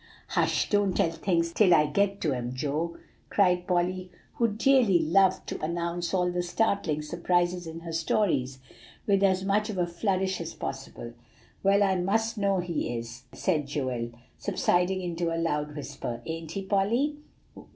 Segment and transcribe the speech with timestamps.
[0.29, 2.97] "Hush, don't tell things till I get to 'em, Joe,"
[3.29, 8.57] cried Polly, who dearly loved to announce all the startling surprises in her stories
[9.05, 11.13] with as much of a flourish as possible.
[11.61, 14.09] "Well, I most know he is," said Joel,
[14.39, 16.23] subsiding into a loud whisper.
[16.25, 17.17] "Ain't he, Polly?"